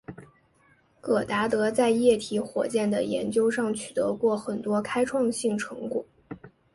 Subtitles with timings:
[0.99, 6.03] 戈达德在液体火箭的研究上取得过很多开创性成果。